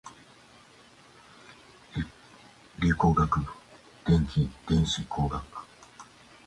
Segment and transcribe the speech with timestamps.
[2.79, 3.45] 理工学部
[4.07, 5.63] 電気電子工学科